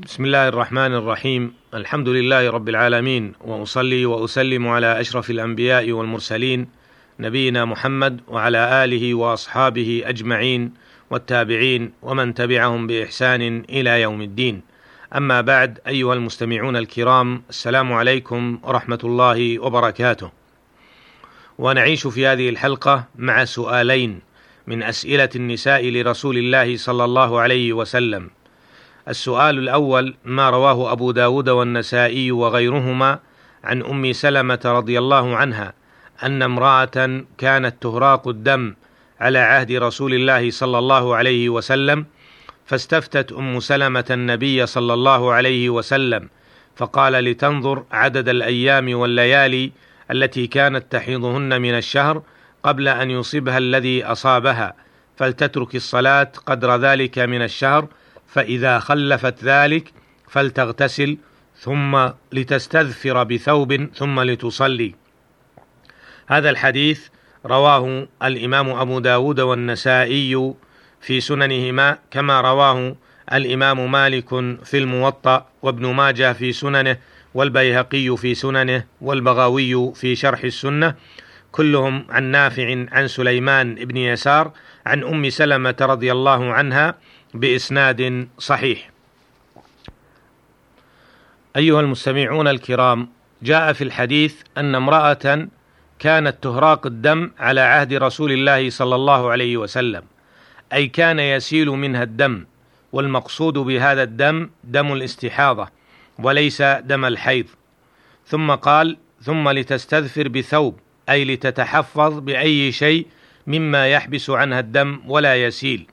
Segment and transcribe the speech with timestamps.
[0.00, 1.54] بسم الله الرحمن الرحيم.
[1.74, 6.68] الحمد لله رب العالمين وأصلي وأسلم على أشرف الأنبياء والمرسلين
[7.20, 10.72] نبينا محمد وعلى آله وأصحابه أجمعين
[11.10, 14.62] والتابعين ومن تبعهم بإحسان إلى يوم الدين.
[15.16, 20.30] أما بعد أيها المستمعون الكرام السلام عليكم ورحمة الله وبركاته.
[21.58, 24.20] ونعيش في هذه الحلقة مع سؤالين
[24.66, 28.30] من أسئلة النساء لرسول الله صلى الله عليه وسلم.
[29.08, 33.18] السؤال الأول ما رواه أبو داود والنسائي وغيرهما
[33.64, 35.72] عن أم سلمة رضي الله عنها
[36.22, 38.74] أن امرأة كانت تهراق الدم
[39.20, 42.06] على عهد رسول الله صلى الله عليه وسلم
[42.66, 46.28] فاستفتت أم سلمة النبي صلى الله عليه وسلم
[46.76, 49.72] فقال لتنظر عدد الأيام والليالي
[50.10, 52.22] التي كانت تحيضهن من الشهر
[52.62, 54.74] قبل أن يصيبها الذي أصابها
[55.16, 57.88] فلتترك الصلاة قدر ذلك من الشهر
[58.28, 59.92] فإذا خلفت ذلك
[60.28, 61.18] فلتغتسل
[61.56, 64.94] ثم لتستذفر بثوب ثم لتصلي.
[66.26, 67.08] هذا الحديث
[67.46, 70.54] رواه الإمام أبو داود والنسائي
[71.00, 72.96] في سننهما كما رواه
[73.32, 74.28] الإمام مالك
[74.64, 76.96] في الموطأ وابن ماجه في سننه
[77.34, 80.94] والبيهقي في سننه والبغاوي في شرح السنة.
[81.52, 84.52] كلهم عن نافع عن سليمان بن يسار
[84.86, 86.94] عن أم سلمة رضي الله عنها
[87.34, 88.90] بإسناد صحيح.
[91.56, 93.08] أيها المستمعون الكرام،
[93.42, 95.48] جاء في الحديث أن امرأة
[95.98, 100.02] كانت تهراق الدم على عهد رسول الله صلى الله عليه وسلم،
[100.72, 102.46] أي كان يسيل منها الدم،
[102.92, 105.68] والمقصود بهذا الدم دم الاستحاضة،
[106.18, 107.46] وليس دم الحيض.
[108.26, 113.06] ثم قال: ثم لتستذفر بثوب، أي لتتحفظ بأي شيء
[113.46, 115.86] مما يحبس عنها الدم ولا يسيل.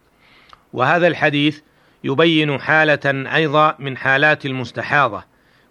[0.73, 1.59] وهذا الحديث
[2.03, 5.23] يبين حالة أيضا من حالات المستحاضة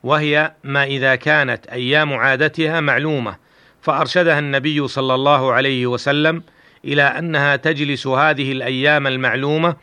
[0.02, 3.36] وهي ما إذا كانت أيام عادتها معلومة
[3.82, 6.42] فأرشدها النبي صلى الله عليه وسلم
[6.84, 9.76] إلى أنها تجلس هذه الأيام المعلومة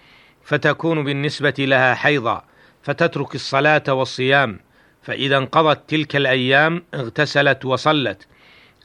[0.44, 2.44] فتكون بالنسبة لها حيضا
[2.84, 4.60] فتترك الصلاة والصيام
[5.04, 8.28] فإذا انقضت تلك الأيام اغتسلت وصلت.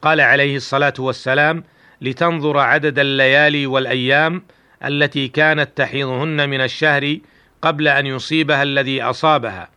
[0.03, 1.65] قال عليه الصلاة والسلام
[2.01, 4.43] لتنظر عدد الليالي والأيام
[4.85, 7.19] التي كانت تحيضهن من الشهر
[7.63, 9.69] قبل أن يصيبها الذي أصابها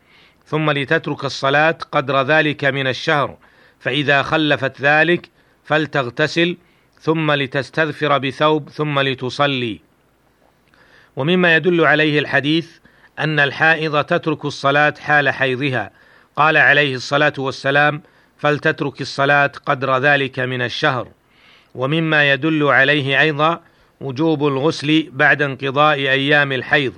[0.46, 3.38] ثم لتترك الصلاة قدر ذلك من الشهر
[3.80, 5.30] فإذا خلفت ذلك
[5.64, 6.58] فلتغتسل
[7.02, 9.80] ثم لتستذفر بثوب ثم لتصلي.
[11.16, 12.70] ومما يدل عليه الحديث
[13.20, 15.92] أن الحائض تترك الصلاة حال حيضها
[16.36, 18.02] قال عليه الصلاة والسلام
[18.38, 21.08] فلتترك الصلاة قدر ذلك من الشهر
[21.76, 23.62] ومما يدل عليه أيضا
[24.06, 26.94] وجوب الغسل بعد انقضاء أيام الحيض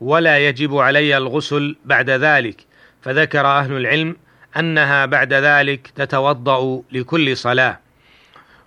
[0.00, 2.66] ولا يجب علي الغسل بعد ذلك.
[3.02, 4.16] فذكر أهل العلم
[4.56, 7.78] أنها بعد ذلك تتوضأ لكل صلاة.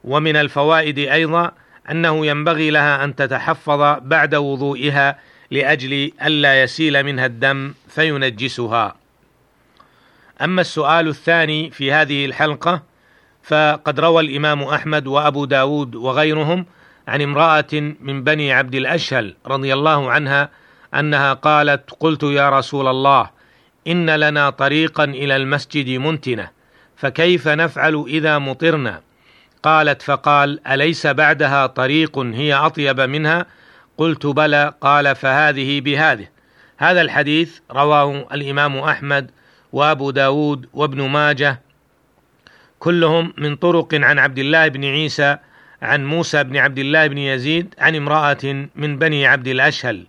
[0.04, 1.52] ومن الفوائد أيضا
[1.92, 5.20] أنه ينبغي لها أن تتحفظ بعد وضوئها
[5.52, 8.96] لأجل ألا يسيل منها الدم فينجسها.
[10.42, 12.84] أما السؤال الثاني في هذه الحلقة
[13.44, 16.66] فقد روى الإمام أحمد وأبو داود وغيرهم
[17.08, 20.50] عن امرأة من بني عبد الأشهل رضي الله عنها
[20.94, 23.30] أنها قالت قلت يا رسول الله
[23.88, 26.50] إن لنا طريقا إلى المسجد منتنة
[26.96, 29.02] فكيف نفعل إذا مطرنا؟
[29.64, 33.46] قالت فقال أليس بعدها طريق هي أطيب منها؟
[33.98, 34.74] قلت بلى.
[34.82, 36.28] قال فهذه بهذه.
[36.78, 39.32] هذا الحديث رواه الإمام أحمد
[39.72, 41.62] وأبو داود وابن ماجه
[42.80, 45.38] كلهم من طرق عن عبد الله بن عيسى
[45.82, 50.06] عن موسى بن عبد الله بن يزيد عن امرأة من بني عبد الأشهل.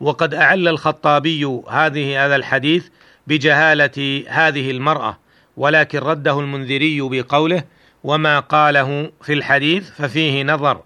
[0.00, 2.86] وقد أعل الخطابي هذه هذا الحديث
[3.26, 5.18] بجهالة هذه المرأة
[5.56, 7.64] ولكن رده المنذري بقوله
[8.04, 10.82] وما قاله في الحديث ففيه نظر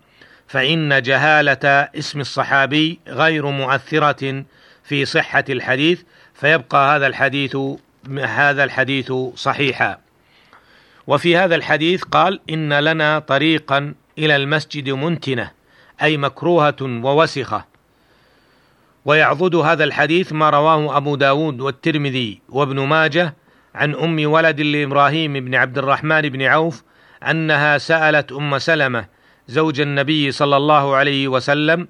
[0.48, 1.68] فإن جهالة
[1.98, 4.44] اسم الصحابي غير مؤثرة
[4.84, 6.02] في صحة الحديث
[6.34, 7.56] فيبقى هذا الحديث
[8.24, 9.98] هذا الحديث صحيحا.
[11.06, 15.50] وفي هذا الحديث قال إن لنا طريقا إلى المسجد منتنة
[16.03, 17.65] أي مكروهة ووسخة.
[19.05, 23.35] ويعضد هذا الحديث ما رواه أبو داود والترمذي وابن ماجه
[23.75, 26.82] عن أم ولد لإبراهيم بن عبد الرحمن بن عوف
[27.31, 29.06] أنها سألت أم سلمة
[29.49, 31.88] زوج النبي صلى الله عليه وسلم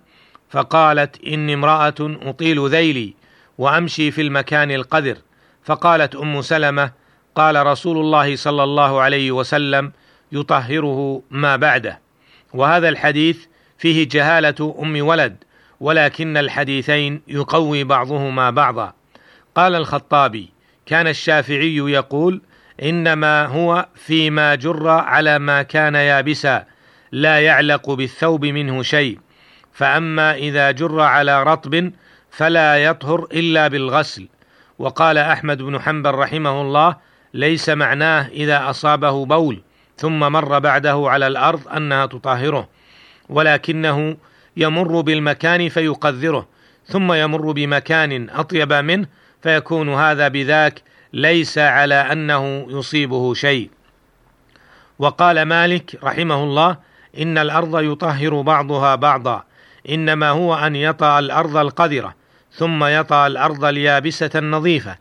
[0.50, 3.14] فقالت إني امرأة أطيل ذيلي
[3.58, 5.16] وأمشي في المكان القذر.
[5.64, 6.90] فقالت أم سلمة
[7.34, 9.92] قال رسول الله صلى الله عليه وسلم
[10.32, 12.07] يطهره ما بعده.
[12.54, 13.38] وهذا الحديث
[13.78, 15.36] فيه جهالة أم ولد
[15.80, 18.92] ولكن الحديثين يقوي بعضهما بعضا.
[19.54, 20.50] قال الخطابي
[20.86, 22.40] كان الشافعي يقول
[22.82, 26.64] إنما هو فيما جر على ما كان يابسا
[27.12, 29.18] لا يعلق بالثوب منه شيء.
[29.72, 31.92] فأما إذا جر على رطب
[32.30, 34.28] فلا يطهر إلا بالغسل.
[34.78, 36.96] وقال أحمد بن حنبل رحمه الله
[37.34, 39.62] ليس معناه إذا أصابه بول.
[39.98, 42.68] ثم مر بعده على الأرض أنها تطهره
[43.28, 44.16] ولكنه
[44.56, 46.48] يمر بالمكان فيقذره
[46.86, 49.06] ثم يمر بمكان أطيب منه
[49.42, 53.70] فيكون هذا بذاك ليس على أنه يصيبه شيء.
[54.98, 56.76] وقال مالك رحمه الله
[57.18, 59.44] إن الأرض يطهر بعضها بعضا
[59.88, 62.14] إنما هو أن يطأ الأرض القذرة
[62.52, 64.96] ثم يطأ الأرض اليابسة النظيفة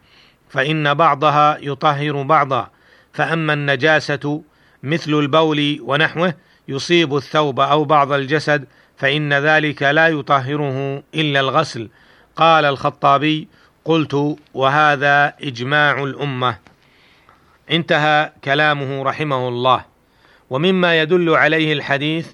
[0.50, 2.70] فإن بعضها يطهر بعضا
[3.14, 4.42] فأما النجاسة
[4.84, 6.34] مثل البول ونحوه
[6.68, 8.66] يصيب الثوب أو بعض الجسد
[8.98, 11.90] فإن ذلك لا يطهره إلا الغسل.
[12.36, 13.48] قال الخطابي
[13.86, 16.58] قلت وهذا إجماع الأمة.
[17.72, 19.86] انتهى كلامه رحمه الله.
[20.50, 22.28] ومما يدل عليه الحديث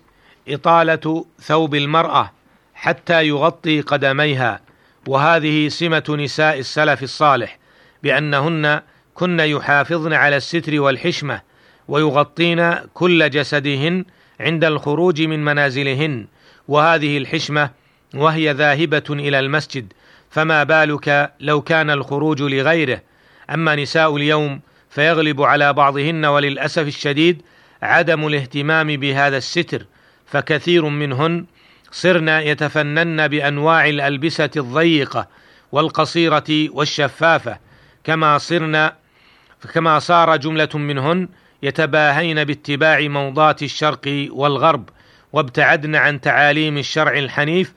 [0.48, 2.32] إطالة ثوب المرأة
[2.76, 4.62] حتى يغطي قدميها
[5.08, 7.60] وهذه سمة نساء السلف الصالح
[8.04, 8.82] بأنهن
[9.14, 11.42] كن يحافظن على الستر والحشمة
[11.88, 14.06] ويغطين كل جسدهن
[14.40, 16.28] عند الخروج من منازلهن.
[16.68, 17.70] وهذه الحشمة
[18.14, 19.94] وهي ذاهبة إلى المسجد
[20.30, 23.02] فما بالك لو كان الخروج لغيره؟
[23.50, 27.42] أما نساء اليوم فيغلب على بعضهن وللأسف الشديد
[27.82, 29.86] عدم الاهتمام بهذا الستر
[30.26, 31.46] فكثير منهن
[31.92, 35.28] صرن يتفنن بأنواع الألبسة الضيقة
[35.72, 37.58] والقصيرة والشفافة
[38.04, 38.92] كما صرن
[39.74, 41.30] كما صار جملة منهن
[41.64, 44.90] يتباهين باتباع موضات الشرق والغرب
[45.34, 47.74] وابتعدن عن تعاليم الشرع الحنيف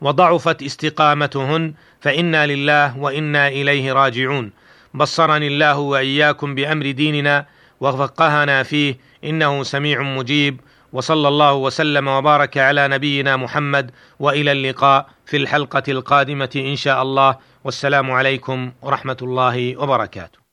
[0.00, 4.52] وضعفت استقامتهن فإنا لله وإنا إليه راجعون.
[4.94, 7.46] بصرني الله وإياكم بأمر ديننا
[7.80, 10.60] وفقهنا فيه إنه سميع مجيب.
[10.92, 17.36] وصلى الله وسلم وبارك على نبينا محمد وإلى اللقاء في الحلقة القادمة إن شاء الله.
[17.64, 20.45] والسلام عليكم ورحمة الله وبركاته.